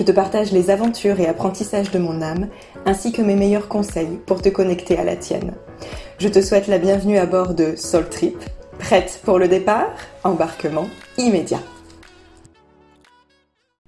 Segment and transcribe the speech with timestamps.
[0.00, 2.48] Je te partage les aventures et apprentissages de mon âme,
[2.86, 5.52] ainsi que mes meilleurs conseils pour te connecter à la tienne.
[6.16, 8.38] Je te souhaite la bienvenue à bord de Soul Trip.
[8.78, 9.90] Prête pour le départ?
[10.24, 10.86] Embarquement
[11.18, 11.60] immédiat.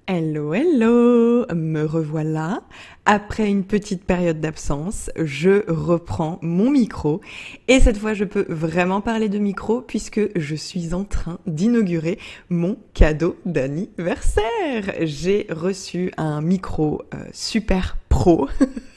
[0.08, 2.62] Hello, hello, me revoilà.
[3.06, 7.20] Après une petite période d'absence, je reprends mon micro
[7.68, 12.18] et cette fois je peux vraiment parler de micro puisque je suis en train d'inaugurer
[12.50, 14.92] mon cadeau d'anniversaire.
[15.02, 18.48] J'ai reçu un micro euh, super pro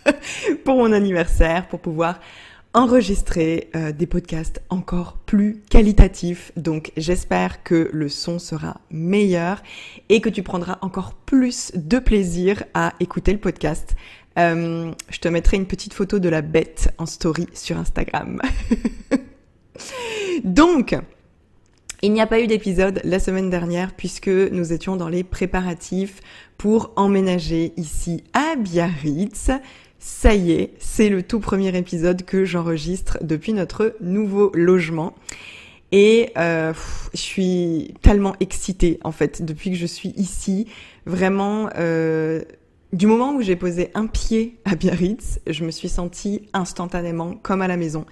[0.66, 2.20] pour mon anniversaire pour pouvoir
[2.76, 6.52] enregistrer euh, des podcasts encore plus qualitatifs.
[6.58, 9.64] Donc j'espère que le son sera meilleur
[10.10, 13.96] et que tu prendras encore plus de plaisir à écouter le podcast.
[14.38, 18.42] Euh, je te mettrai une petite photo de la bête en story sur Instagram.
[20.44, 20.98] Donc,
[22.02, 26.20] il n'y a pas eu d'épisode la semaine dernière puisque nous étions dans les préparatifs
[26.58, 29.50] pour emménager ici à Biarritz.
[30.08, 35.16] Ça y est, c'est le tout premier épisode que j'enregistre depuis notre nouveau logement.
[35.92, 36.74] Et euh,
[37.16, 40.68] je suis tellement excitée en fait depuis que je suis ici.
[41.08, 42.44] Vraiment, euh,
[42.94, 47.64] du moment où j'ai posé un pied à Biarritz, je me suis sentie instantanément comme
[47.64, 48.06] à la maison.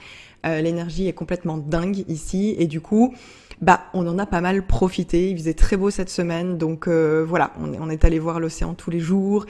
[0.47, 3.13] Euh, l'énergie est complètement dingue ici et du coup,
[3.61, 5.29] bah on en a pas mal profité.
[5.29, 8.73] Il faisait très beau cette semaine, donc voilà, on est, on est allé voir l'océan
[8.73, 9.45] tous les jours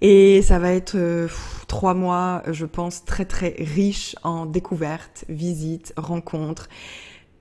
[0.00, 1.28] et ça va être euh,
[1.66, 6.68] trois mois, je pense, très très riche en découvertes, visites, rencontres.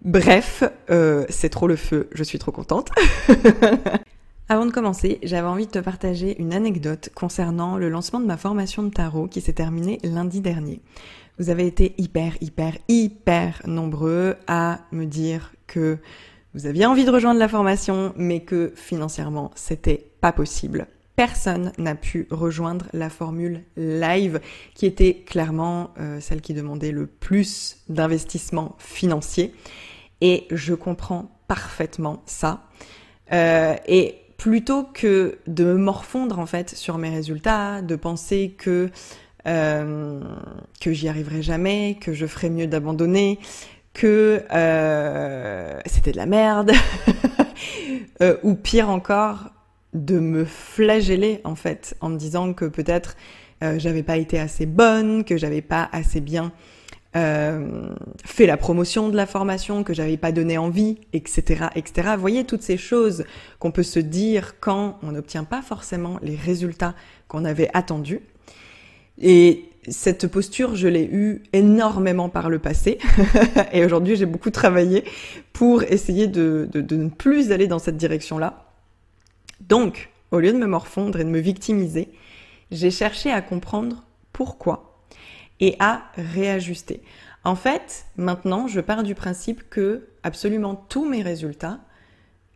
[0.04, 2.90] Bref, euh, c'est trop le feu, je suis trop contente.
[4.50, 8.38] Avant de commencer, j'avais envie de te partager une anecdote concernant le lancement de ma
[8.38, 10.82] formation de tarot qui s'est terminée lundi dernier.
[11.38, 15.98] Vous avez été hyper, hyper, hyper nombreux à me dire que
[16.54, 21.96] vous aviez envie de rejoindre la formation, mais que financièrement, c'était pas possible personne n'a
[21.96, 24.40] pu rejoindre la formule live,
[24.76, 29.54] qui était clairement euh, celle qui demandait le plus d'investissement financier.
[30.22, 32.62] Et je comprends parfaitement ça.
[33.34, 38.92] Euh, et plutôt que de me morfondre en fait sur mes résultats, de penser que
[39.48, 40.22] euh,
[40.80, 43.40] que j'y arriverai jamais, que je ferai mieux d'abandonner,
[43.94, 44.44] que
[45.88, 46.74] c'était de la merde,
[48.44, 49.50] ou pire encore,
[50.06, 53.16] de me flageller en fait en me disant que peut-être
[53.64, 56.52] euh, j'avais pas été assez bonne, que j'avais pas assez bien
[57.16, 57.90] euh,
[58.26, 62.10] fait la promotion de la formation, que j'avais pas donné envie, etc., etc.
[62.14, 63.26] Vous voyez toutes ces choses
[63.60, 66.94] qu'on peut se dire quand on n'obtient pas forcément les résultats
[67.28, 68.20] qu'on avait attendus.
[69.20, 73.00] Et cette posture, je l'ai eue énormément par le passé.
[73.74, 75.04] et aujourd'hui, j'ai beaucoup travaillé
[75.54, 78.67] pour essayer de, de ne plus aller dans cette direction-là
[79.62, 82.10] donc, au lieu de me morfondre et de me victimiser,
[82.72, 84.04] j'ai cherché à comprendre
[84.34, 85.04] pourquoi
[85.60, 87.02] et à réajuster.
[87.44, 91.80] En fait, maintenant, je pars du principe que absolument tous mes résultats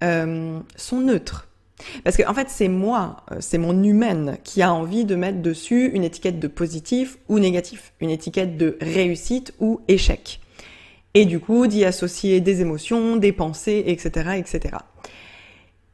[0.04, 1.48] euh, sont neutres.
[2.04, 5.42] Parce que en fait, c'est moi, euh, c'est mon humaine qui a envie de mettre
[5.42, 10.42] dessus une étiquette de positif ou négatif, une étiquette de réussite ou échec.
[11.14, 14.78] Et du coup, d'y associer des émotions, des pensées, etc., etc.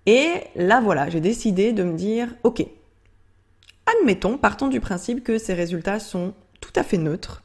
[0.07, 2.65] Et là, voilà, j'ai décidé de me dire, ok,
[3.85, 7.43] admettons, partons du principe que ces résultats sont tout à fait neutres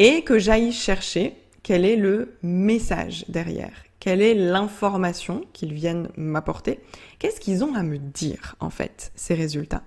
[0.00, 6.80] et que j'aille chercher quel est le message derrière, quelle est l'information qu'ils viennent m'apporter,
[7.20, 9.84] qu'est-ce qu'ils ont à me dire en fait, ces résultats.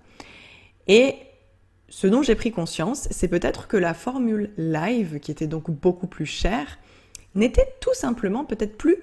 [0.87, 1.15] Et
[1.89, 6.07] ce dont j'ai pris conscience, c'est peut-être que la formule live, qui était donc beaucoup
[6.07, 6.79] plus chère,
[7.35, 8.95] n'était tout simplement peut-être plus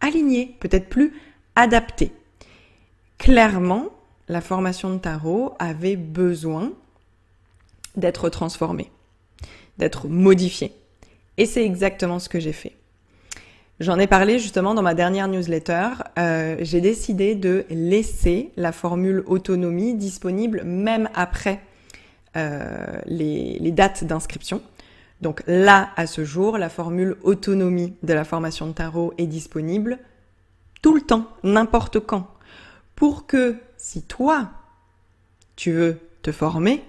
[0.00, 1.12] alignée, peut-être plus
[1.56, 2.12] adapté.
[3.18, 3.86] Clairement,
[4.28, 6.72] la formation de tarot avait besoin
[7.96, 8.90] d'être transformée,
[9.78, 10.72] d'être modifiée.
[11.38, 12.76] Et c'est exactement ce que j'ai fait.
[13.78, 15.88] J'en ai parlé justement dans ma dernière newsletter.
[16.18, 21.60] Euh, j'ai décidé de laisser la formule autonomie disponible même après
[22.36, 24.62] euh, les, les dates d'inscription.
[25.20, 29.98] Donc là, à ce jour, la formule autonomie de la formation de tarot est disponible
[30.82, 32.28] tout le temps, n'importe quand,
[32.94, 34.50] pour que si toi,
[35.56, 36.82] tu veux te former,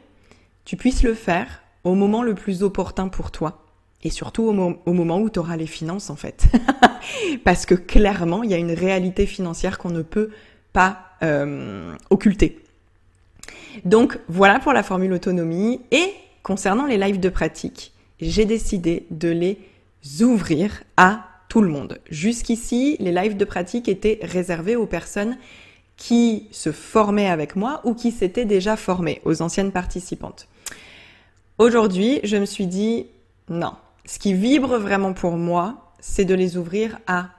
[0.66, 3.64] tu puisses le faire au moment le plus opportun pour toi.
[4.04, 6.48] Et surtout au, moment où tu auras les finances en fait.
[7.44, 10.30] Parce que clairement, il y a une réalité financière qu'on ne peut
[10.72, 12.64] pas euh, occulter.
[13.86, 15.82] Donc voilà pour la formule autonomie.
[15.92, 16.14] Et
[16.44, 19.58] concernant les lives de pratique, j'ai décidé de les
[20.22, 22.00] ouvrir à tout le monde.
[22.10, 25.38] Jusqu'ici, les lives de pratique étaient réservés aux personnes
[25.96, 30.48] qui se formaient avec moi ou qui s'étaient déjà formées, aux anciennes participantes.
[31.58, 33.08] Aujourd'hui, je me suis dit,
[33.50, 33.74] non,
[34.06, 37.30] ce qui vibre vraiment pour moi, c'est de les ouvrir à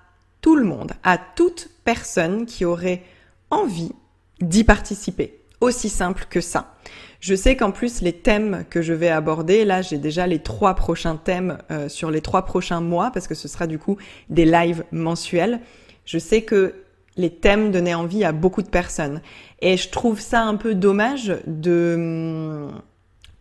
[0.41, 3.03] tout le monde, à toute personne qui aurait
[3.51, 3.93] envie
[4.41, 5.38] d'y participer.
[5.61, 6.75] Aussi simple que ça.
[7.21, 10.75] Je sais qu'en plus les thèmes que je vais aborder, là j'ai déjà les trois
[10.75, 13.97] prochains thèmes euh, sur les trois prochains mois parce que ce sera du coup
[14.29, 15.61] des lives mensuels.
[16.05, 16.75] Je sais que
[17.17, 19.21] les thèmes donnaient envie à beaucoup de personnes
[19.61, 22.81] et je trouve ça un peu dommage de hum,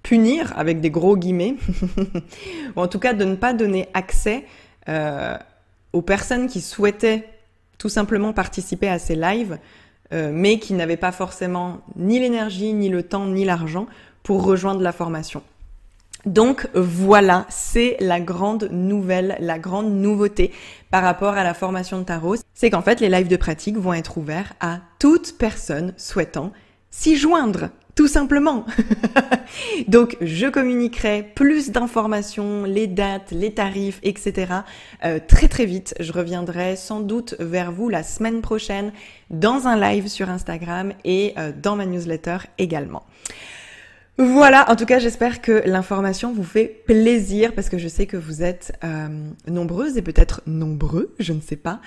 [0.01, 1.55] punir avec des gros guillemets,
[2.75, 4.45] ou en tout cas de ne pas donner accès
[4.89, 5.37] euh,
[5.93, 7.27] aux personnes qui souhaitaient
[7.77, 9.59] tout simplement participer à ces lives
[10.13, 13.87] euh, mais qui n'avaient pas forcément ni l'énergie, ni le temps, ni l'argent
[14.23, 15.41] pour rejoindre la formation.
[16.25, 20.51] Donc voilà, c'est la grande nouvelle, la grande nouveauté
[20.91, 23.93] par rapport à la formation de tarot, c'est qu'en fait les lives de pratique vont
[23.93, 26.51] être ouverts à toute personne souhaitant
[26.89, 28.63] s'y joindre tout simplement.
[29.87, 34.53] Donc, je communiquerai plus d'informations, les dates, les tarifs, etc.
[35.03, 35.95] Euh, très très vite.
[35.99, 38.93] Je reviendrai sans doute vers vous la semaine prochaine
[39.31, 43.03] dans un live sur Instagram et euh, dans ma newsletter également.
[44.19, 48.17] Voilà, en tout cas, j'espère que l'information vous fait plaisir parce que je sais que
[48.17, 49.07] vous êtes euh,
[49.47, 51.81] nombreuses et peut-être nombreux, je ne sais pas,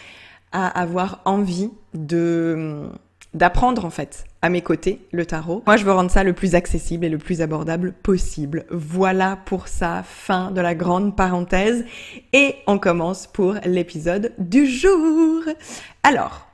[0.50, 2.90] à avoir envie de
[3.34, 5.62] d'apprendre en fait à mes côtés le tarot.
[5.66, 8.64] Moi, je veux rendre ça le plus accessible et le plus abordable possible.
[8.70, 11.84] Voilà pour ça, fin de la grande parenthèse.
[12.32, 15.42] Et on commence pour l'épisode du jour.
[16.02, 16.46] Alors,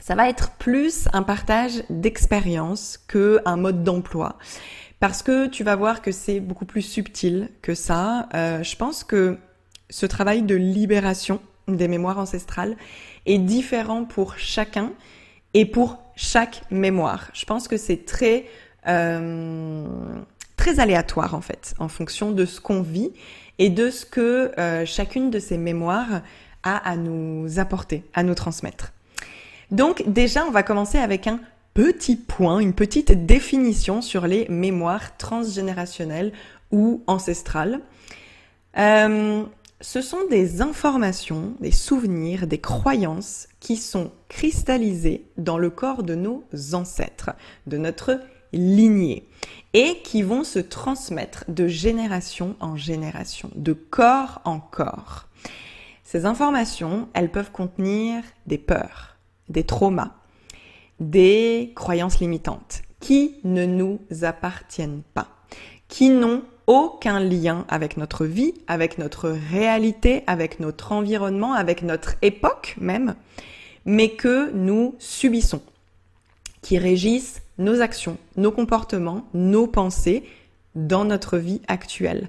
[0.00, 4.38] ça va être plus un partage d'expérience que un mode d'emploi.
[5.00, 8.28] Parce que tu vas voir que c'est beaucoup plus subtil que ça.
[8.34, 9.36] Euh, je pense que
[9.90, 12.76] ce travail de libération des mémoires ancestrales
[13.26, 14.92] est différent pour chacun
[15.54, 17.30] et pour chaque mémoire.
[17.32, 18.46] Je pense que c'est très
[18.86, 19.86] euh,
[20.56, 23.12] très aléatoire en fait, en fonction de ce qu'on vit
[23.58, 26.22] et de ce que euh, chacune de ces mémoires
[26.62, 28.92] a à nous apporter, à nous transmettre.
[29.70, 31.40] Donc déjà, on va commencer avec un
[31.74, 36.32] petit point, une petite définition sur les mémoires transgénérationnelles
[36.72, 37.80] ou ancestrales.
[38.76, 39.44] Euh,
[39.80, 46.14] ce sont des informations, des souvenirs, des croyances qui sont cristallisées dans le corps de
[46.14, 47.30] nos ancêtres,
[47.66, 48.20] de notre
[48.52, 49.28] lignée,
[49.74, 55.28] et qui vont se transmettre de génération en génération, de corps en corps.
[56.02, 59.16] Ces informations, elles peuvent contenir des peurs,
[59.48, 60.14] des traumas,
[60.98, 65.28] des croyances limitantes qui ne nous appartiennent pas,
[65.86, 72.14] qui n'ont aucun lien avec notre vie, avec notre réalité, avec notre environnement, avec notre
[72.20, 73.16] époque même,
[73.86, 75.62] mais que nous subissons,
[76.60, 80.28] qui régissent nos actions, nos comportements, nos pensées
[80.74, 82.28] dans notre vie actuelle,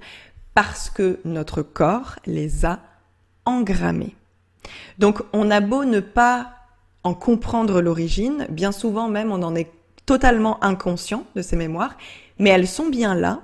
[0.53, 2.79] parce que notre corps les a
[3.43, 4.15] engrammés.
[4.99, 6.51] Donc on a beau ne pas
[7.03, 9.69] en comprendre l'origine, bien souvent même on en est
[10.05, 11.97] totalement inconscient de ces mémoires,
[12.39, 13.41] mais elles sont bien là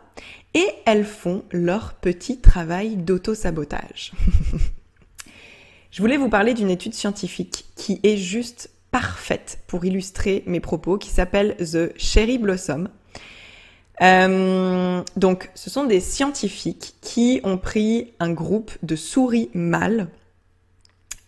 [0.56, 4.14] et elles font leur petit travail d'auto-sabotage.
[5.92, 10.98] Je voulais vous parler d'une étude scientifique qui est juste parfaite pour illustrer mes propos,
[10.98, 12.90] qui s'appelle The Cherry Blossom.
[14.02, 20.08] Euh, donc, ce sont des scientifiques qui ont pris un groupe de souris mâles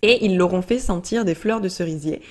[0.02, 2.22] et ils leur ont fait sentir des fleurs de cerisier.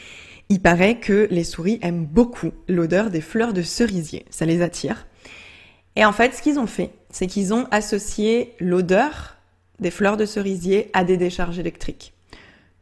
[0.49, 5.07] Il paraît que les souris aiment beaucoup l'odeur des fleurs de cerisier, ça les attire.
[5.97, 9.37] Et en fait, ce qu'ils ont fait, c'est qu'ils ont associé l'odeur
[9.81, 12.13] des fleurs de cerisier à des décharges électriques.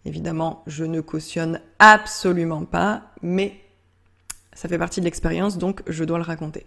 [0.04, 3.54] Évidemment, je ne cautionne absolument pas, mais
[4.52, 6.66] ça fait partie de l'expérience, donc je dois le raconter.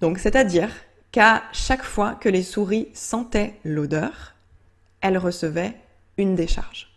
[0.00, 0.70] Donc, c'est-à-dire
[1.10, 4.34] qu'à chaque fois que les souris sentaient l'odeur,
[5.00, 5.74] elles recevaient
[6.16, 6.90] une décharge.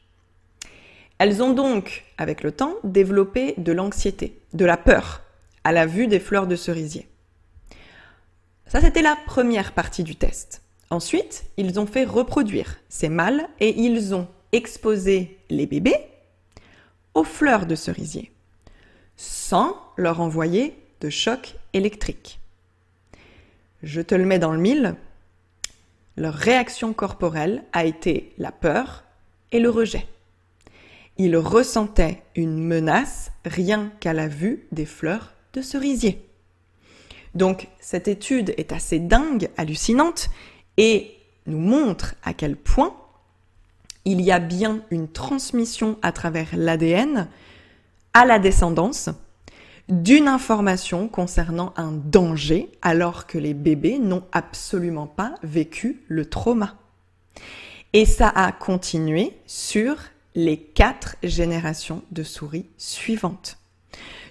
[1.18, 5.22] Elles ont donc, avec le temps, développé de l'anxiété, de la peur
[5.64, 7.08] à la vue des fleurs de cerisier.
[8.67, 10.62] Ça, c'était la première partie du test.
[10.89, 15.98] Ensuite, ils ont fait reproduire ces mâles et ils ont exposé les bébés
[17.13, 18.31] aux fleurs de cerisier,
[19.17, 22.39] sans leur envoyer de choc électrique.
[23.84, 24.95] Je te le mets dans le mille,
[26.17, 29.03] leur réaction corporelle a été la peur
[29.51, 30.07] et le rejet.
[31.17, 36.25] Ils ressentaient une menace rien qu'à la vue des fleurs de cerisier.
[37.36, 40.30] Donc cette étude est assez dingue, hallucinante,
[40.77, 41.12] et
[41.46, 42.96] nous montre à quel point
[44.06, 47.27] il y a bien une transmission à travers l'ADN
[48.13, 49.10] à la descendance
[49.89, 56.75] d'une information concernant un danger alors que les bébés n'ont absolument pas vécu le trauma.
[57.94, 59.96] Et ça a continué sur
[60.34, 63.58] les quatre générations de souris suivantes.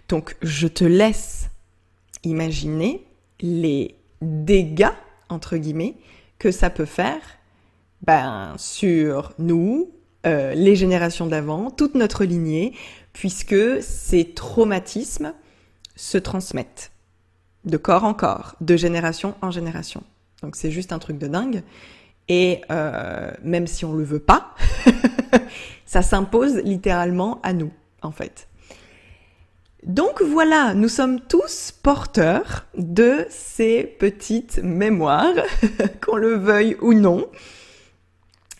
[0.08, 1.48] Donc je te laisse
[2.24, 3.06] imaginer
[3.40, 4.92] les dégâts,
[5.28, 5.94] entre guillemets,
[6.38, 7.20] que ça peut faire
[8.02, 9.90] ben, sur nous,
[10.26, 12.74] euh, les générations d'avant, toute notre lignée,
[13.12, 15.32] puisque ces traumatismes
[15.96, 16.92] se transmettent
[17.64, 20.02] de corps en corps, de génération en génération.
[20.42, 21.62] Donc c'est juste un truc de dingue.
[22.28, 24.54] Et euh, même si on le veut pas,
[25.86, 28.48] ça s'impose littéralement à nous, en fait.
[29.84, 35.34] Donc voilà, nous sommes tous porteurs de ces petites mémoires,
[36.00, 37.26] qu'on le veuille ou non.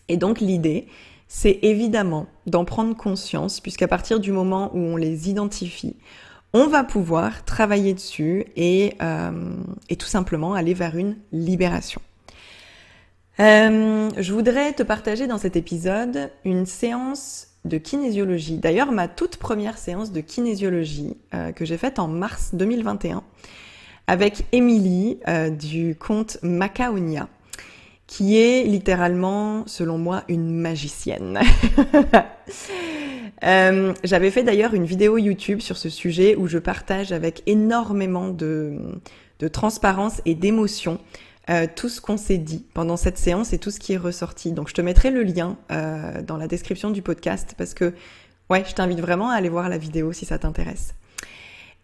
[0.08, 0.86] Et donc l'idée,
[1.26, 5.96] c'est évidemment d'en prendre conscience, puisqu'à partir du moment où on les identifie,
[6.52, 9.30] on va pouvoir travailler dessus et, euh,
[9.98, 12.02] tout simplement aller vers une libération.
[13.40, 18.58] Euh, je voudrais te partager dans cet épisode une séance de kinésiologie.
[18.58, 23.22] D'ailleurs, ma toute première séance de kinésiologie euh, que j'ai faite en mars 2021
[24.06, 27.28] avec Émilie euh, du compte Macaonia,
[28.06, 31.40] qui est littéralement, selon moi, une magicienne.
[33.42, 38.28] Euh, j'avais fait d'ailleurs une vidéo YouTube sur ce sujet où je partage avec énormément
[38.28, 38.78] de,
[39.38, 40.98] de transparence et d'émotion
[41.50, 44.52] euh, tout ce qu'on s'est dit pendant cette séance et tout ce qui est ressorti.
[44.52, 47.92] Donc je te mettrai le lien euh, dans la description du podcast parce que
[48.50, 50.94] ouais, je t'invite vraiment à aller voir la vidéo si ça t'intéresse.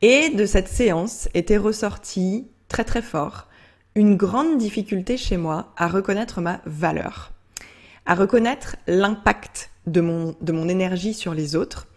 [0.03, 3.49] Et de cette séance était ressorti très très fort
[3.95, 7.33] une grande difficulté chez moi à reconnaître ma valeur,
[8.07, 11.89] à reconnaître l'impact de mon, de mon énergie sur les autres,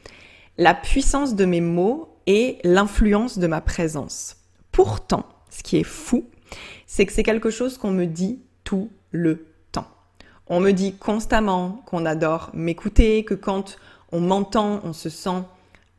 [0.57, 4.37] la puissance de mes mots et l'influence de ma présence.
[4.71, 6.25] Pourtant, ce qui est fou,
[6.87, 9.87] c'est que c'est quelque chose qu'on me dit tout le temps.
[10.47, 13.77] On me dit constamment qu'on adore m'écouter, que quand
[14.11, 15.43] on m'entend, on se sent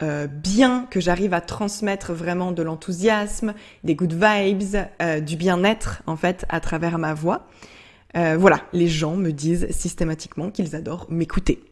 [0.03, 6.03] euh, bien, que j'arrive à transmettre vraiment de l'enthousiasme, des good vibes, euh, du bien-être
[6.07, 7.47] en fait à travers ma voix.
[8.17, 11.63] Euh, voilà, les gens me disent systématiquement qu'ils adorent m'écouter.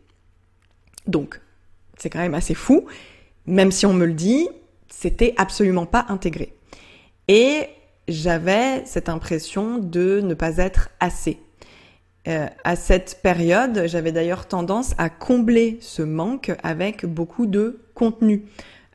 [1.06, 1.40] Donc,
[1.98, 2.86] c'est quand même assez fou.
[3.46, 4.48] Même si on me le dit,
[4.88, 6.54] c'était absolument pas intégré.
[7.28, 7.66] Et
[8.08, 11.40] j'avais cette impression de ne pas être assez.
[12.28, 18.44] Euh, à cette période, j'avais d'ailleurs tendance à combler ce manque avec beaucoup de contenu.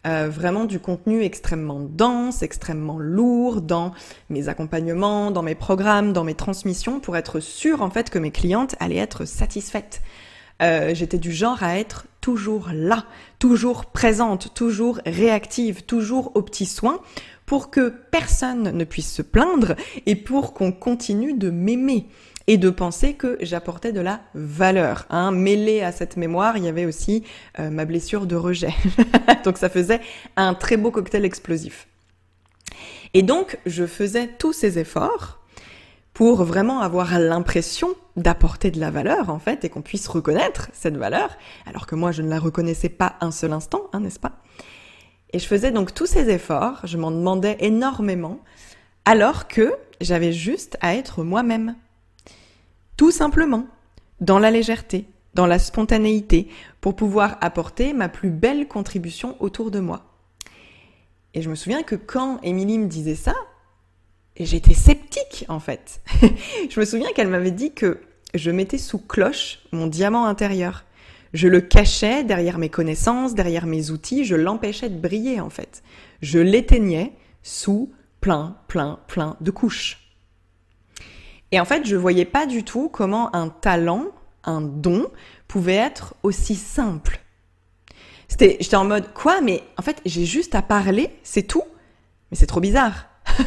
[0.06, 3.92] Euh, vraiment du contenu extrêmement dense, extrêmement lourd dans
[4.30, 8.32] mes accompagnements, dans mes programmes, dans mes transmissions, pour être sûre en fait que mes
[8.32, 10.02] clientes allaient être satisfaites.
[10.62, 13.06] Euh, j'étais du genre à être toujours là,
[13.40, 17.00] toujours présente, toujours réactive, toujours aux petits soins,
[17.48, 19.76] pour que personne ne puisse se plaindre
[20.06, 22.08] et pour qu'on continue de m'aimer
[22.46, 25.08] et de penser que j'apportais de la valeur.
[25.10, 25.32] Hein.
[25.32, 27.24] Mêlé à cette mémoire, il y avait aussi
[27.60, 28.74] euh, ma blessure de rejet.
[29.46, 30.02] donc ça faisait
[30.36, 31.88] un très beau cocktail explosif.
[33.14, 35.40] Et donc, je faisais tous ces efforts
[36.14, 40.98] pour vraiment avoir l'impression d'apporter de la valeur, en fait, et qu'on puisse reconnaître cette
[40.98, 44.34] valeur, alors que moi, je ne la reconnaissais pas un seul instant, hein, n'est-ce pas?
[45.34, 48.40] Et je faisais donc tous ces efforts, je m'en demandais énormément,
[49.06, 51.76] alors que j'avais juste à être moi-même.
[52.96, 53.68] Tout simplement,
[54.22, 56.48] dans la légèreté, dans la spontanéité,
[56.82, 60.06] pour pouvoir apporter ma plus belle contribution autour de moi.
[61.34, 63.36] Et je me souviens que quand Émilie me disait ça,
[64.40, 66.02] j'étais sceptique en fait.
[66.70, 68.02] je me souviens qu'elle m'avait dit que
[68.34, 70.84] je mettais sous cloche mon diamant intérieur.
[71.34, 75.84] Je le cachais derrière mes connaissances, derrière mes outils, je l'empêchais de briller en fait.
[76.22, 77.92] Je l'éteignais sous
[78.22, 80.08] plein, plein, plein de couches.
[81.52, 84.08] Et en fait, je voyais pas du tout comment un talent,
[84.44, 85.08] un don,
[85.48, 87.22] pouvait être aussi simple.
[88.28, 91.64] C'était, j'étais en mode quoi Mais en fait, j'ai juste à parler, c'est tout.
[92.30, 93.08] Mais c'est trop bizarre.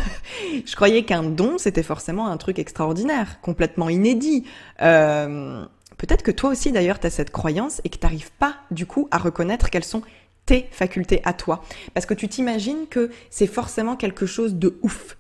[0.65, 4.45] je croyais qu'un don, c'était forcément un truc extraordinaire, complètement inédit.
[4.81, 5.67] Euh,
[6.01, 8.87] peut-être que toi aussi, d'ailleurs, tu as cette croyance et que tu n'arrives pas, du
[8.87, 10.01] coup, à reconnaître quelles sont
[10.47, 11.63] tes facultés à toi.
[11.93, 15.19] Parce que tu t'imagines que c'est forcément quelque chose de ouf.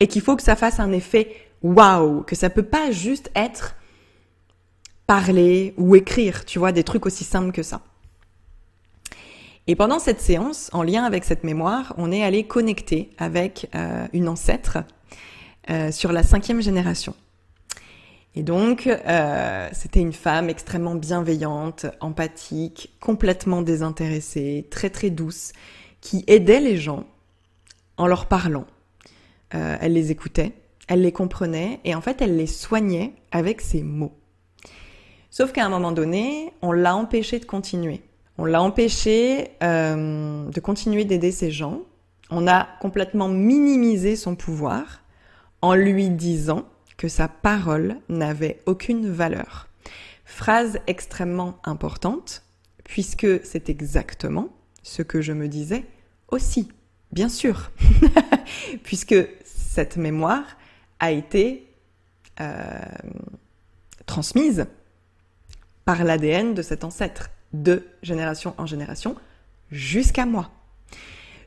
[0.00, 3.76] Et qu'il faut que ça fasse un effet waouh, que ça peut pas juste être
[5.06, 7.82] parler ou écrire, tu vois, des trucs aussi simples que ça.
[9.66, 14.06] Et pendant cette séance, en lien avec cette mémoire, on est allé connecter avec euh,
[14.14, 14.78] une ancêtre
[15.68, 17.14] euh, sur la cinquième génération.
[18.34, 25.52] Et donc, euh, c'était une femme extrêmement bienveillante, empathique, complètement désintéressée, très très douce,
[26.00, 27.04] qui aidait les gens
[27.96, 28.66] en leur parlant.
[29.50, 30.52] elle les écoutait,
[30.88, 34.12] elle les comprenait et en fait, elle les soignait avec ses mots.
[35.30, 38.02] Sauf qu'à un moment donné, on l'a empêché de continuer.
[38.38, 41.80] On l'a empêché euh, de continuer d'aider ces gens.
[42.30, 45.02] On a complètement minimisé son pouvoir
[45.60, 49.68] en lui disant que sa parole n'avait aucune valeur.
[50.24, 52.42] Phrase extrêmement importante,
[52.84, 54.48] puisque c'est exactement
[54.82, 55.84] ce que je me disais
[56.28, 56.68] aussi,
[57.12, 57.70] bien sûr,
[58.82, 60.44] puisque cette mémoire
[61.00, 61.66] a été
[62.40, 62.78] euh,
[64.06, 64.66] transmise
[65.84, 69.16] par l'ADN de cet ancêtre de génération en génération
[69.70, 70.50] jusqu'à moi.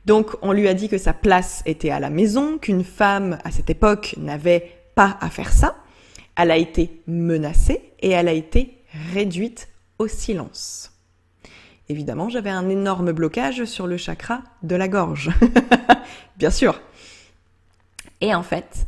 [0.06, 3.52] Donc on lui a dit que sa place était à la maison, qu'une femme à
[3.52, 5.76] cette époque n'avait pas à faire ça.
[6.36, 8.82] Elle a été menacée et elle a été
[9.14, 10.92] réduite au silence.
[11.88, 15.30] Évidemment, j'avais un énorme blocage sur le chakra de la gorge.
[16.38, 16.82] Bien sûr.
[18.22, 18.88] Et en fait,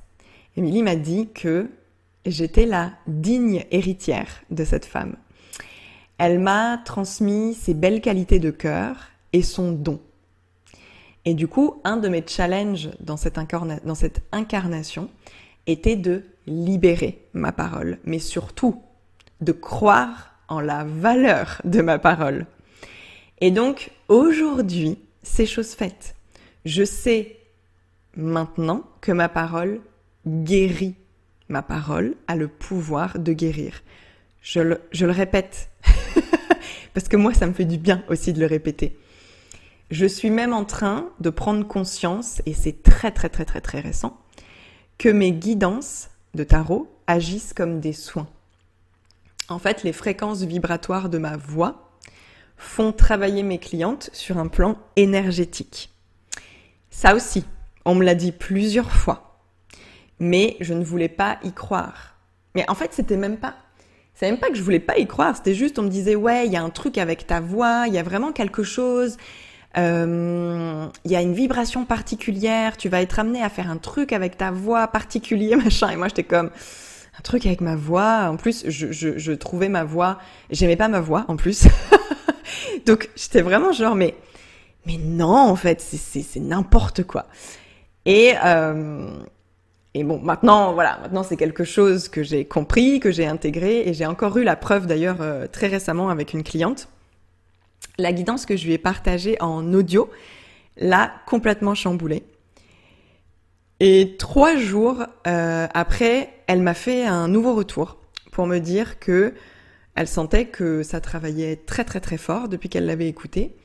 [0.57, 1.69] Émilie m'a dit que
[2.25, 5.15] j'étais la digne héritière de cette femme.
[6.17, 10.01] Elle m'a transmis ses belles qualités de cœur et son don.
[11.25, 13.37] Et du coup, un de mes challenges dans cette,
[13.85, 15.07] dans cette incarnation
[15.67, 18.81] était de libérer ma parole, mais surtout
[19.41, 22.45] de croire en la valeur de ma parole.
[23.41, 26.15] Et donc, aujourd'hui, c'est chose faite.
[26.65, 27.37] Je sais
[28.15, 29.81] maintenant que ma parole
[30.27, 30.95] guérit.
[31.47, 33.81] Ma parole a le pouvoir de guérir.
[34.41, 35.69] Je le, je le répète,
[36.93, 38.97] parce que moi, ça me fait du bien aussi de le répéter.
[39.89, 43.79] Je suis même en train de prendre conscience, et c'est très très très très très
[43.79, 44.19] récent,
[44.99, 48.27] que mes guidances de tarot agissent comme des soins.
[49.47, 51.89] En fait, les fréquences vibratoires de ma voix
[52.57, 55.89] font travailler mes clientes sur un plan énergétique.
[56.91, 57.45] Ça aussi,
[57.85, 59.39] on me l'a dit plusieurs fois,
[60.19, 62.17] mais je ne voulais pas y croire.
[62.53, 63.55] Mais en fait, c'était même pas
[64.15, 66.45] c'est même pas que je voulais pas y croire, c'était juste on me disait ouais,
[66.45, 69.15] il y a un truc avec ta voix, il y a vraiment quelque chose,
[69.77, 74.13] euh, il y a une vibration particulière, tu vas être amené à faire un truc
[74.13, 75.89] avec ta voix particulier, machin.
[75.89, 76.49] Et moi j'étais comme
[77.17, 78.29] un truc avec ma voix.
[78.29, 80.17] En plus, je, je, je trouvais ma voix,
[80.49, 81.67] j'aimais pas ma voix en plus.
[82.85, 84.15] Donc j'étais vraiment genre mais
[84.87, 87.27] mais non en fait c'est c'est n'importe quoi.
[88.05, 89.19] Et euh,
[89.95, 93.93] et bon, maintenant, voilà, maintenant c'est quelque chose que j'ai compris, que j'ai intégré, et
[93.93, 96.87] j'ai encore eu la preuve d'ailleurs euh, très récemment avec une cliente.
[97.97, 100.09] La guidance que je lui ai partagée en audio
[100.77, 102.23] l'a complètement chamboulée.
[103.79, 107.97] Et trois jours euh, après, elle m'a fait un nouveau retour
[108.31, 109.33] pour me dire que
[109.95, 113.55] elle sentait que ça travaillait très très très fort depuis qu'elle l'avait écouté,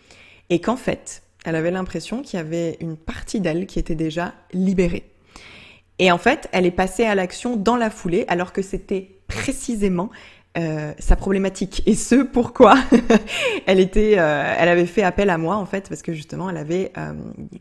[0.50, 4.34] et qu'en fait, elle avait l'impression qu'il y avait une partie d'elle qui était déjà
[4.52, 5.04] libérée.
[5.98, 10.10] Et en fait, elle est passée à l'action dans la foulée, alors que c'était précisément
[10.56, 11.82] euh, sa problématique.
[11.86, 12.76] Et ce, pourquoi
[13.66, 16.56] elle était, euh, elle avait fait appel à moi en fait, parce que justement, elle
[16.56, 17.12] avait euh,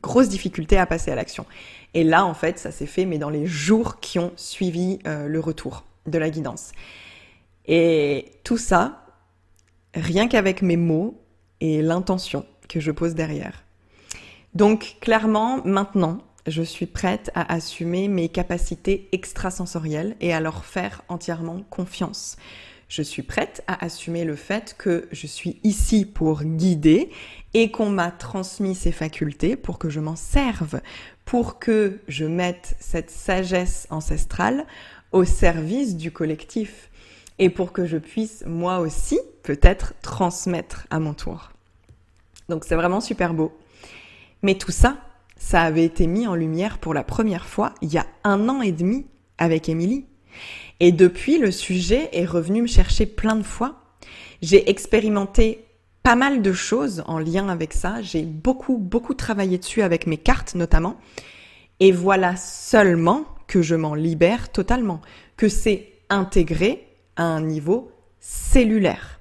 [0.02, 1.46] grosse difficulté à passer à l'action.
[1.94, 5.28] Et là, en fait, ça s'est fait, mais dans les jours qui ont suivi euh,
[5.28, 6.72] le retour de la guidance.
[7.66, 9.06] Et tout ça,
[9.96, 11.22] rien qu'avec mes mots
[11.62, 13.64] et l'intention que je pose derrière.
[14.54, 21.02] Donc, clairement, maintenant, je suis prête à assumer mes capacités extrasensorielles et à leur faire
[21.08, 22.38] entièrement confiance.
[22.88, 27.10] Je suis prête à assumer le fait que je suis ici pour guider
[27.54, 30.82] et qu'on m'a transmis ces facultés pour que je m'en serve,
[31.26, 34.66] pour que je mette cette sagesse ancestrale
[35.12, 36.90] au service du collectif
[37.40, 41.52] et pour que je puisse moi aussi peut-être transmettre à mon tour.
[42.50, 43.58] Donc c'est vraiment super beau.
[44.42, 44.98] Mais tout ça,
[45.38, 48.62] ça avait été mis en lumière pour la première fois il y a un an
[48.62, 49.06] et demi
[49.38, 50.06] avec Émilie.
[50.80, 53.76] Et depuis, le sujet est revenu me chercher plein de fois.
[54.42, 55.66] J'ai expérimenté
[56.04, 58.02] pas mal de choses en lien avec ça.
[58.02, 60.98] J'ai beaucoup, beaucoup travaillé dessus avec mes cartes notamment.
[61.80, 65.02] Et voilà seulement que je m'en libère totalement,
[65.38, 69.20] que c'est intégré à un niveau cellulaire.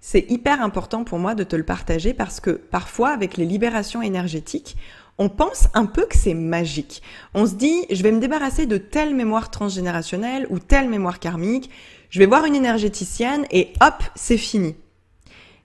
[0.00, 4.02] C'est hyper important pour moi de te le partager parce que parfois avec les libérations
[4.02, 4.76] énergétiques,
[5.18, 7.02] on pense un peu que c'est magique.
[7.34, 11.70] On se dit, je vais me débarrasser de telle mémoire transgénérationnelle ou telle mémoire karmique,
[12.10, 14.74] je vais voir une énergéticienne et hop, c'est fini.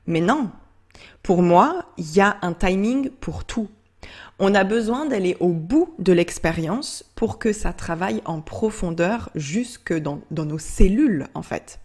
[0.05, 0.49] Mais non.
[1.23, 3.67] Pour moi, il y a un timing pour tout.
[4.39, 9.93] On a besoin d'aller au bout de l'expérience pour que ça travaille en profondeur jusque
[9.93, 11.79] dans, dans nos cellules, en fait.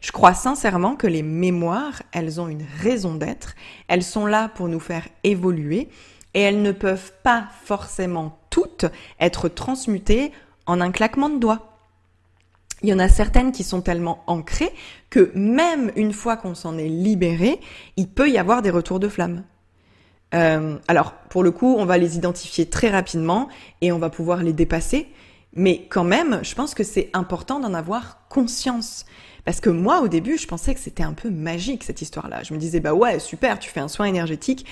[0.00, 3.54] Je crois sincèrement que les mémoires, elles ont une raison d'être,
[3.86, 5.88] elles sont là pour nous faire évoluer
[6.34, 8.86] et elles ne peuvent pas forcément toutes
[9.18, 10.32] être transmutées
[10.66, 11.70] en un claquement de doigts.
[12.82, 14.72] Il y en a certaines qui sont tellement ancrées
[15.10, 17.60] que même une fois qu'on s'en est libéré,
[17.96, 19.44] il peut y avoir des retours de flamme.
[20.34, 23.48] Euh, alors, pour le coup, on va les identifier très rapidement
[23.80, 25.08] et on va pouvoir les dépasser.
[25.54, 29.04] Mais quand même, je pense que c'est important d'en avoir conscience.
[29.50, 32.44] Parce que moi, au début, je pensais que c'était un peu magique, cette histoire-là.
[32.44, 34.64] Je me disais, bah ouais, super, tu fais un soin énergétique.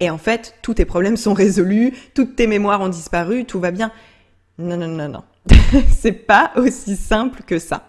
[0.00, 3.70] Et en fait, tous tes problèmes sont résolus, toutes tes mémoires ont disparu, tout va
[3.70, 3.92] bien.
[4.58, 5.22] Non, non, non, non.
[5.88, 7.88] c'est pas aussi simple que ça.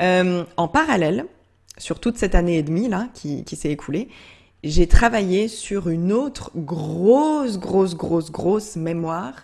[0.00, 1.26] Euh, en parallèle,
[1.78, 4.06] sur toute cette année et demie là qui, qui s'est écoulée,
[4.62, 9.34] j'ai travaillé sur une autre grosse, grosse, grosse, grosse mémoire,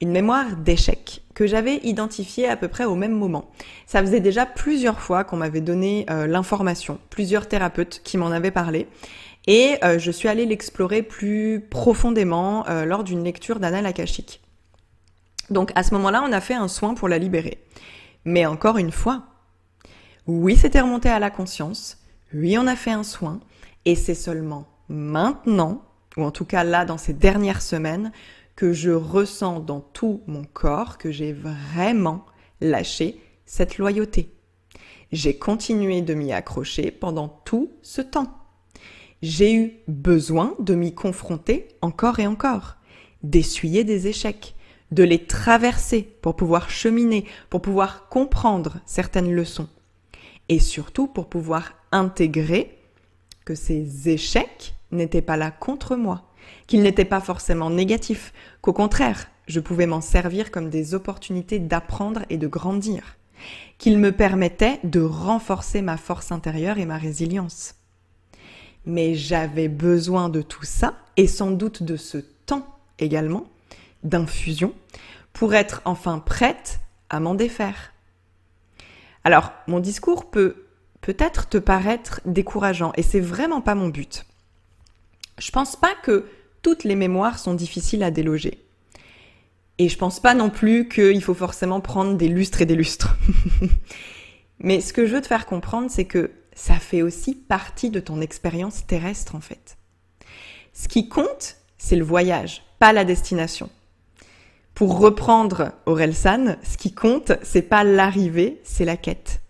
[0.00, 3.50] une mémoire d'échec que j'avais identifiée à peu près au même moment.
[3.86, 8.50] Ça faisait déjà plusieurs fois qu'on m'avait donné euh, l'information, plusieurs thérapeutes qui m'en avaient
[8.50, 8.88] parlé,
[9.46, 14.42] et euh, je suis allée l'explorer plus profondément euh, lors d'une lecture d'Anna Akashique.
[15.48, 17.64] Donc à ce moment-là, on a fait un soin pour la libérer.
[18.26, 19.22] Mais encore une fois,
[20.26, 21.96] oui, c'était remonté à la conscience,
[22.34, 23.40] oui, on a fait un soin,
[23.86, 25.86] et c'est seulement maintenant,
[26.18, 28.12] ou en tout cas là dans ces dernières semaines,
[28.60, 32.26] que je ressens dans tout mon corps que j'ai vraiment
[32.60, 34.34] lâché cette loyauté.
[35.12, 38.36] J'ai continué de m'y accrocher pendant tout ce temps.
[39.22, 42.76] J'ai eu besoin de m'y confronter encore et encore,
[43.22, 44.54] d'essuyer des échecs,
[44.90, 49.70] de les traverser pour pouvoir cheminer, pour pouvoir comprendre certaines leçons,
[50.50, 52.76] et surtout pour pouvoir intégrer
[53.46, 56.29] que ces échecs n'étaient pas là contre moi,
[56.66, 62.22] qu'ils n'étaient pas forcément négatifs, qu'au contraire, je pouvais m'en servir comme des opportunités d'apprendre
[62.30, 63.16] et de grandir,
[63.78, 67.74] qu'ils me permettaient de renforcer ma force intérieure et ma résilience.
[68.86, 72.66] Mais j'avais besoin de tout ça, et sans doute de ce temps
[72.98, 73.44] également,
[74.02, 74.72] d'infusion,
[75.32, 77.92] pour être enfin prête à m'en défaire.
[79.24, 80.66] Alors, mon discours peut
[81.00, 84.24] peut-être te paraître décourageant et c'est vraiment pas mon but.
[85.38, 86.26] Je pense pas que
[86.62, 88.64] toutes les mémoires sont difficiles à déloger.
[89.78, 93.16] Et je pense pas non plus qu'il faut forcément prendre des lustres et des lustres.
[94.58, 98.00] Mais ce que je veux te faire comprendre, c'est que ça fait aussi partie de
[98.00, 99.78] ton expérience terrestre en fait.
[100.74, 103.70] Ce qui compte, c'est le voyage, pas la destination.
[104.74, 109.40] Pour reprendre Orelsan, ce qui compte, c'est pas l'arrivée, c'est la quête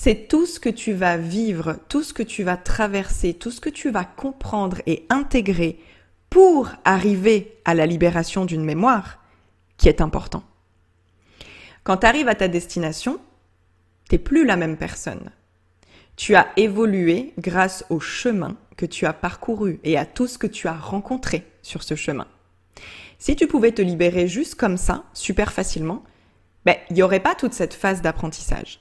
[0.00, 3.60] c'est tout ce que tu vas vivre, tout ce que tu vas traverser, tout ce
[3.60, 5.80] que tu vas comprendre et intégrer
[6.30, 9.18] pour arriver à la libération d'une mémoire
[9.76, 10.42] qui est important.
[11.84, 13.18] Quand tu arrives à ta destination,
[14.08, 15.30] t'es plus la même personne.
[16.16, 20.46] Tu as évolué grâce au chemin que tu as parcouru et à tout ce que
[20.46, 22.26] tu as rencontré sur ce chemin.
[23.18, 26.04] Si tu pouvais te libérer juste comme ça, super facilement,
[26.64, 28.80] ben, il n'y aurait pas toute cette phase d'apprentissage.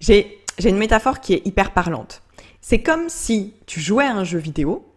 [0.00, 2.22] J'ai, une métaphore qui est hyper parlante.
[2.60, 4.93] C'est comme si tu jouais à un jeu vidéo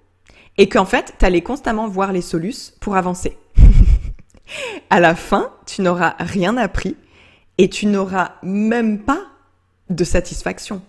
[0.58, 3.38] et qu'en fait, tu allais constamment voir les solus pour avancer.
[4.90, 6.96] à la fin, tu n'auras rien appris
[7.58, 9.28] et tu n'auras même pas
[9.90, 10.82] de satisfaction.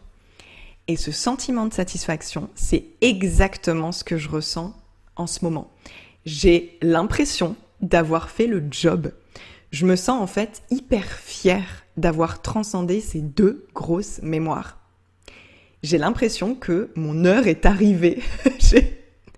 [0.86, 4.74] Et ce sentiment de satisfaction, c'est exactement ce que je ressens
[5.16, 5.70] en ce moment.
[6.24, 9.12] J'ai l'impression d'avoir fait le job.
[9.70, 14.78] Je me sens en fait hyper fière d'avoir transcendé ces deux grosses mémoires.
[15.82, 18.22] J'ai l'impression que mon heure est arrivée.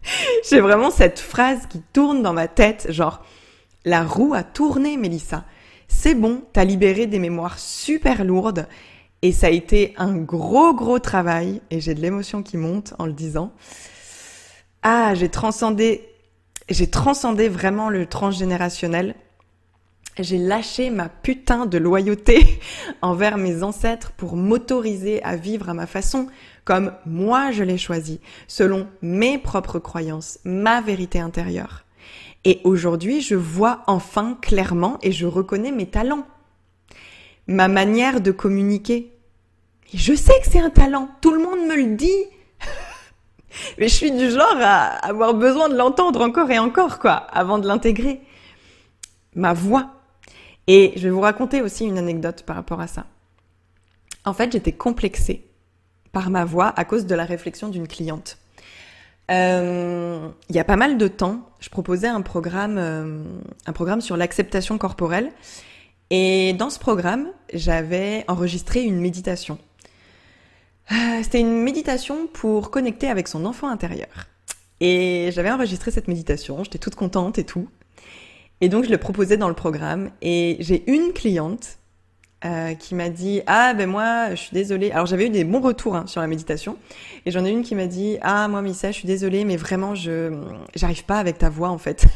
[0.49, 3.25] J'ai vraiment cette phrase qui tourne dans ma tête, genre
[3.85, 5.45] la roue a tourné, Mélissa.
[5.89, 8.67] C'est bon, t'as libéré des mémoires super lourdes
[9.23, 13.07] et ça a été un gros gros travail et j'ai de l'émotion qui monte en
[13.07, 13.53] le disant.
[14.83, 16.09] Ah, j'ai transcendé,
[16.69, 19.15] j'ai transcendé vraiment le transgénérationnel
[20.19, 22.61] j'ai lâché ma putain de loyauté
[23.03, 26.27] envers mes ancêtres pour m'autoriser à vivre à ma façon,
[26.71, 31.85] comme moi je l'ai choisi, selon mes propres croyances, ma vérité intérieure.
[32.45, 36.25] Et aujourd'hui, je vois enfin clairement et je reconnais mes talents,
[37.49, 39.13] ma manière de communiquer.
[39.93, 42.25] Et je sais que c'est un talent, tout le monde me le dit.
[43.79, 47.59] Mais je suis du genre à avoir besoin de l'entendre encore et encore, quoi, avant
[47.59, 48.21] de l'intégrer.
[49.35, 49.91] Ma voix.
[50.69, 53.07] Et je vais vous raconter aussi une anecdote par rapport à ça.
[54.25, 55.50] En fait, j'étais complexée
[56.13, 58.39] par ma voix à cause de la réflexion d'une cliente.
[59.31, 63.23] Euh, il y a pas mal de temps, je proposais un programme, euh,
[63.67, 65.31] un programme sur l'acceptation corporelle.
[66.11, 69.59] Et dans ce programme, j'avais enregistré une méditation.
[70.91, 74.27] Euh, c'était une méditation pour connecter avec son enfant intérieur.
[74.81, 77.69] Et j'avais enregistré cette méditation, j'étais toute contente et tout.
[78.61, 80.11] Et donc je le proposais dans le programme.
[80.23, 81.79] Et j'ai une cliente
[82.43, 84.91] euh, qui m'a dit ah ben moi je suis désolée.
[84.93, 86.79] Alors j'avais eu des bons retours hein, sur la méditation
[87.27, 89.95] et j'en ai une qui m'a dit ah moi Missa je suis désolée mais vraiment
[89.95, 90.33] je
[90.75, 92.07] j'arrive pas avec ta voix en fait.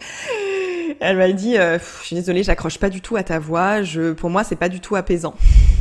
[1.00, 3.82] Elle m'a dit euh, je suis désolée j'accroche pas du tout à ta voix.
[3.82, 5.36] Je pour moi c'est pas du tout apaisant.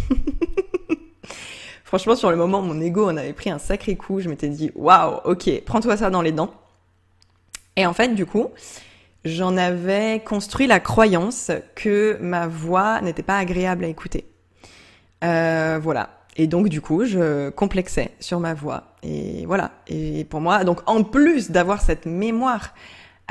[1.84, 4.20] Franchement sur le moment mon ego en avait pris un sacré coup.
[4.20, 6.54] Je m'étais dit waouh ok prends-toi ça dans les dents.
[7.76, 8.52] Et en fait du coup
[9.26, 14.26] j'en avais construit la croyance que ma voix n'était pas agréable à écouter.
[15.24, 16.22] Euh, voilà.
[16.38, 18.96] Et donc du coup, je complexais sur ma voix.
[19.04, 19.72] Et voilà.
[19.88, 22.74] Et pour moi, donc en plus d'avoir cette mémoire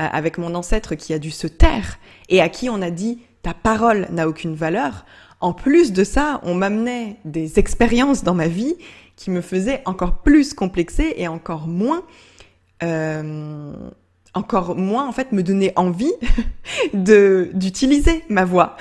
[0.01, 1.97] euh, avec mon ancêtre qui a dû se taire
[2.29, 5.05] et à qui on a dit ta parole n'a aucune valeur,
[5.39, 8.75] en plus de ça, on m'amenait des expériences dans ma vie
[9.15, 12.03] qui me faisaient encore plus complexer et encore moins
[12.83, 13.73] euh,
[14.35, 16.13] encore moins en fait me donner envie
[16.93, 18.77] de d'utiliser ma voix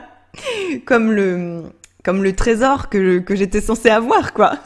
[0.86, 1.64] comme le
[2.04, 4.54] comme le trésor que que j'étais censée avoir quoi.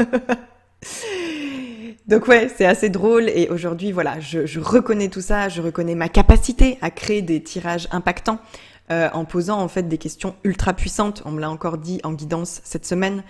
[2.08, 6.08] Donc ouais, c'est assez drôle et aujourd'hui voilà, je, reconnais tout ça, je reconnais ma
[6.08, 8.38] capacité à créer des tirages impactants
[8.90, 11.22] euh, en posant en fait des questions ultra puissantes.
[11.24, 13.22] On me l'a encore dit en guidance cette semaine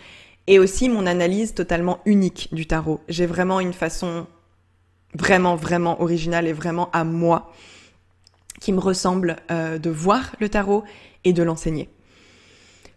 [0.46, 3.00] et aussi mon analyse totalement unique du tarot.
[3.08, 4.26] J'ai vraiment une façon
[5.14, 7.52] vraiment, vraiment original et vraiment à moi,
[8.60, 10.84] qui me ressemble euh, de voir le tarot
[11.24, 11.88] et de l'enseigner.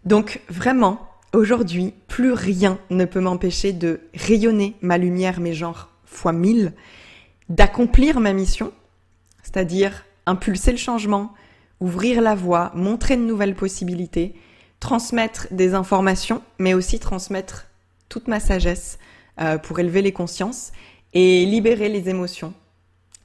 [0.04, 1.00] Donc vraiment,
[1.32, 6.72] aujourd'hui, plus rien ne peut m'empêcher de rayonner ma lumière, mes genres, fois mille,
[7.48, 8.72] d'accomplir ma mission,
[9.42, 11.34] c'est-à-dire impulser le changement,
[11.80, 14.34] ouvrir la voie, montrer de nouvelles possibilités,
[14.80, 17.66] transmettre des informations, mais aussi transmettre
[18.08, 18.98] toute ma sagesse
[19.40, 20.72] euh, pour élever les consciences
[21.18, 22.52] et libérer les émotions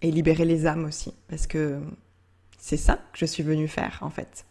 [0.02, 1.82] et libérer les âmes aussi, parce que
[2.58, 4.46] c'est ça que je suis venue faire en fait.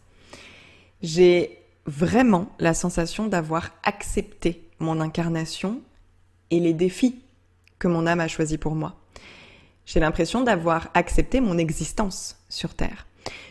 [1.01, 5.81] J'ai vraiment la sensation d'avoir accepté mon incarnation
[6.51, 7.23] et les défis
[7.79, 8.95] que mon âme a choisis pour moi.
[9.87, 13.07] J'ai l'impression d'avoir accepté mon existence sur Terre.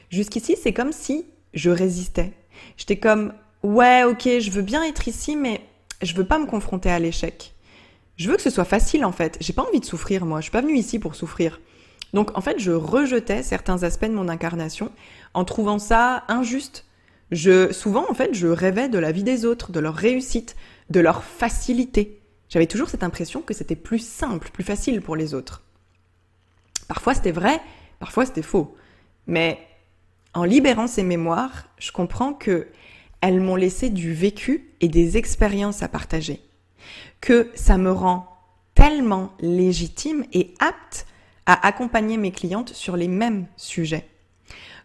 [0.08, 2.32] Jusqu'ici, c'est comme si je résistais.
[2.76, 3.32] J'étais comme,
[3.64, 5.62] ouais, ok, je veux bien être ici, mais
[6.00, 7.54] je veux pas me confronter à l'échec
[8.20, 9.38] je veux que ce soit facile en fait.
[9.40, 10.40] J'ai pas envie de souffrir moi.
[10.40, 11.58] Je suis pas venue ici pour souffrir.
[12.12, 14.92] Donc en fait, je rejetais certains aspects de mon incarnation
[15.32, 16.84] en trouvant ça injuste.
[17.30, 20.54] Je souvent en fait, je rêvais de la vie des autres, de leur réussite,
[20.90, 22.20] de leur facilité.
[22.50, 25.62] J'avais toujours cette impression que c'était plus simple, plus facile pour les autres.
[26.88, 27.58] Parfois c'était vrai,
[28.00, 28.76] parfois c'était faux.
[29.28, 29.66] Mais
[30.34, 32.68] en libérant ces mémoires, je comprends que
[33.22, 36.42] elles m'ont laissé du vécu et des expériences à partager
[37.20, 38.26] que ça me rend
[38.74, 41.06] tellement légitime et apte
[41.46, 44.08] à accompagner mes clientes sur les mêmes sujets.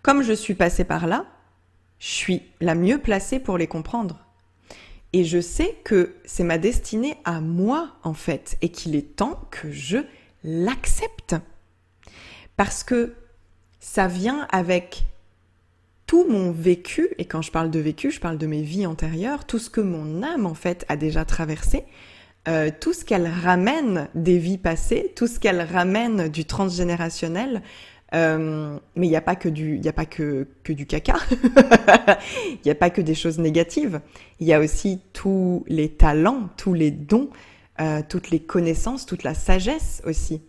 [0.02, 1.26] Comme je suis passée par là,
[2.00, 4.20] je suis la mieux placée pour les comprendre.
[5.14, 9.40] Et je sais que c'est ma destinée à moi, en fait, et qu'il est temps
[9.50, 10.00] que je
[10.44, 11.36] l'accepte.
[12.58, 13.16] Parce que
[13.80, 15.06] ça vient avec
[16.08, 19.46] tout mon vécu, et quand je parle de vécu, je parle de mes vies antérieures,
[19.46, 21.84] tout ce que mon âme, en fait, a déjà traversé,
[22.48, 27.64] euh, tout ce qu'elle ramène des vies passées, tout ce qu'elle ramène du transgénérationnel.
[28.14, 31.16] Euh, mais il n'y a pas que du, il a pas que, que du caca.
[32.50, 34.00] Il n'y a pas que des choses négatives.
[34.40, 37.30] Il y a aussi tous les talents, tous les dons,
[37.82, 40.44] euh, toutes les connaissances, toute la sagesse aussi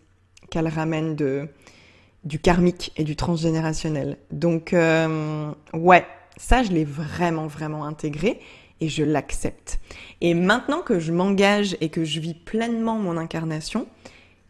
[0.50, 1.48] qu'elle ramène de
[2.26, 4.18] du karmique et du transgénérationnel.
[4.32, 6.04] Donc euh, ouais,
[6.36, 8.40] ça je l'ai vraiment vraiment intégré
[8.80, 9.78] et je l'accepte.
[10.20, 13.86] Et maintenant que je m'engage et que je vis pleinement mon incarnation,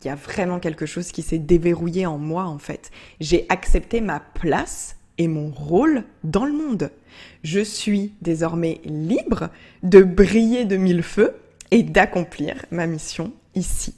[0.03, 2.91] il y a vraiment quelque chose qui s'est déverrouillé en moi en fait.
[3.21, 6.91] J'ai accepté ma place et mon rôle dans le monde.
[7.43, 9.51] Je suis désormais libre
[9.83, 11.37] de briller de mille feux
[11.71, 13.95] et d'accomplir ma mission ici.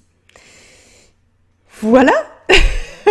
[1.80, 2.12] Voilà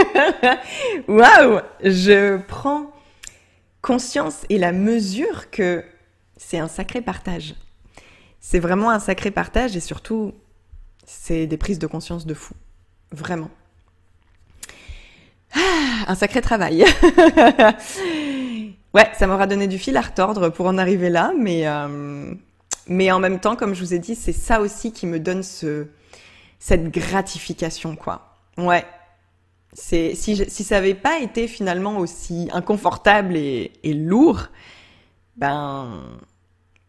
[1.08, 2.92] Waouh Je prends
[3.82, 5.84] conscience et la mesure que
[6.36, 7.56] c'est un sacré partage.
[8.40, 10.34] C'est vraiment un sacré partage et surtout,
[11.06, 12.54] c'est des prises de conscience de fou.
[13.12, 13.50] Vraiment.
[15.56, 16.84] Ah, un sacré travail.
[18.94, 22.34] ouais, ça m'aura donné du fil à retordre pour en arriver là, mais, euh,
[22.88, 25.44] mais en même temps, comme je vous ai dit, c'est ça aussi qui me donne
[25.44, 25.88] ce,
[26.60, 28.36] cette gratification, quoi.
[28.58, 28.86] Ouais.
[29.80, 34.48] C'est, si, si ça n'avait pas été finalement aussi inconfortable et, lourd,
[35.36, 36.02] ben,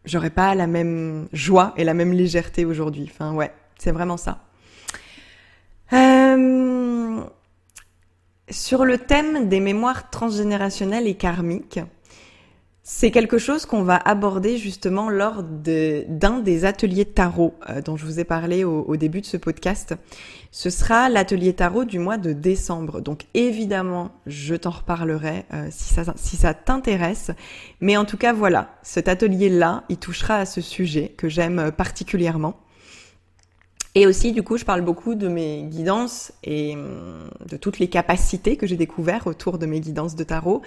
[0.05, 3.07] j'aurais pas la même joie et la même légèreté aujourd'hui.
[3.07, 4.39] Enfin, ouais, c'est vraiment ça.
[5.93, 7.21] Euh,
[8.49, 11.79] sur le thème des mémoires transgénérationnelles et karmiques,
[12.91, 18.03] c'est quelque chose qu'on va aborder justement lors d'un des ateliers tarot euh, dont je
[18.03, 19.93] vous ai parlé au, début de ce podcast.
[20.49, 22.99] Ce sera l'atelier tarot du mois de décembre.
[22.99, 27.29] Donc évidemment, je t'en reparlerai euh, si ça, si ça t'intéresse.
[27.79, 32.55] Mais en tout cas, voilà, cet atelier-là, il touchera à ce sujet que j'aime particulièrement.
[33.93, 37.87] Et aussi, du coup, je parle beaucoup de mes guidances et hum, de toutes les
[37.87, 40.63] capacités que j'ai découvertes autour de mes guidances de tarot.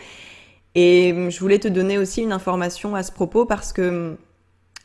[0.75, 4.17] Et hum, je voulais te donner aussi une information à ce propos parce que hum,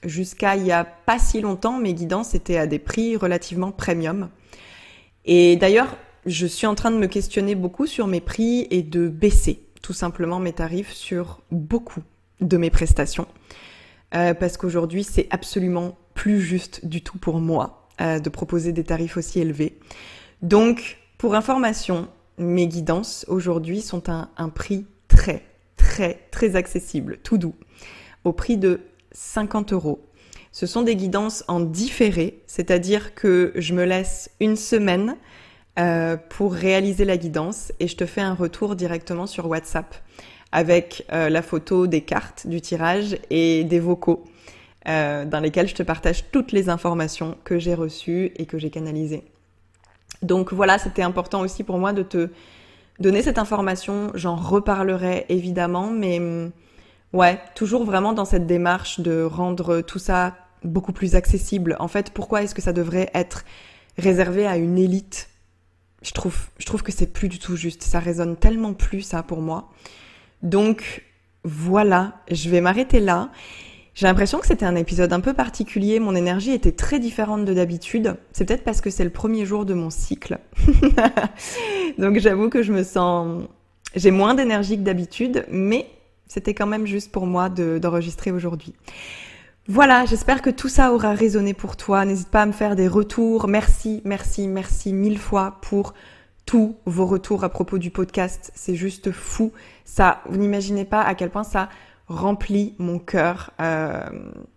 [0.03, 4.29] jusqu'à il y a pas si longtemps, mes guidances étaient à des prix relativement premium.
[5.25, 9.07] Et d'ailleurs, je suis en train de me questionner beaucoup sur mes prix et de
[9.07, 12.03] baisser tout simplement mes tarifs sur beaucoup
[12.41, 13.27] de mes prestations.
[14.15, 18.83] Euh, parce qu'aujourd'hui, c'est absolument plus juste du tout pour moi euh, de proposer des
[18.83, 19.79] tarifs aussi élevés.
[20.41, 25.43] Donc, pour information, mes guidances aujourd'hui sont à un prix très,
[25.87, 27.55] très, très accessible, tout doux,
[28.25, 28.81] au prix de
[29.13, 30.03] 50 euros.
[30.51, 35.15] Ce sont des guidances en différé, c'est-à-dire que je me laisse une semaine
[35.79, 39.95] euh, pour réaliser la guidance et je te fais un retour directement sur WhatsApp
[40.51, 44.25] avec euh, la photo des cartes du tirage et des vocaux
[44.89, 48.69] euh, dans lesquels je te partage toutes les informations que j'ai reçues et que j'ai
[48.69, 49.23] canalisées.
[50.21, 52.29] Donc voilà, c'était important aussi pour moi de te
[52.99, 54.11] donner cette information.
[54.13, 56.51] J'en reparlerai évidemment, mais mm,
[57.13, 61.75] ouais, toujours vraiment dans cette démarche de rendre tout ça beaucoup plus accessible.
[61.79, 63.45] En fait, pourquoi est-ce que ça devrait être
[63.97, 65.29] réservé à une élite?
[66.01, 67.83] Je trouve, je trouve que c'est plus du tout juste.
[67.83, 69.69] Ça résonne tellement plus ça pour moi.
[70.43, 71.03] Donc
[71.43, 73.31] voilà, je vais m'arrêter là.
[73.97, 77.53] J'ai l'impression que c'était un épisode un peu particulier, mon énergie était très différente de
[77.55, 78.15] d'habitude.
[78.31, 80.37] C'est peut-être parce que c'est le premier jour de mon cycle.
[81.97, 83.45] Donc j'avoue que je me sens...
[83.95, 85.87] J'ai moins d'énergie que d'habitude, mais
[86.27, 88.75] c'était quand même juste pour moi d'enregistrer aujourd'hui.
[89.67, 92.05] Voilà, j'espère que tout ça aura résonné pour toi.
[92.05, 93.47] N'hésite pas à me faire des retours.
[93.47, 95.95] Merci, merci, merci mille fois pour
[96.45, 98.51] tous vos retours à propos du podcast.
[98.53, 99.53] C'est juste fou.
[99.85, 101.69] Ça, vous n'imaginez pas à quel point ça
[102.07, 104.01] remplit mon cœur euh,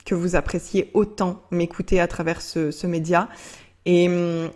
[0.04, 3.28] que vous appréciez autant m'écouter à travers ce, média.
[3.86, 4.04] Et,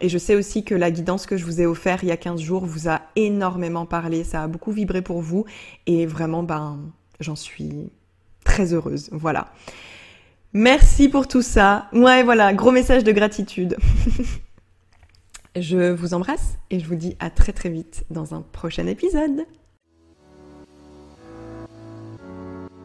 [0.00, 2.16] et, je sais aussi que la guidance que je vous ai offerte il y a
[2.16, 5.44] 15 jours vous a énormément parlé, ça a beaucoup vibré pour vous
[5.86, 6.78] et vraiment ben
[7.20, 7.90] j'en suis
[8.44, 9.08] très heureuse.
[9.12, 9.48] Voilà.
[10.52, 11.88] Merci pour tout ça.
[11.92, 13.76] Ouais, voilà, gros message de gratitude.
[15.56, 19.46] je vous embrasse et je vous dis à très très vite dans un prochain épisode.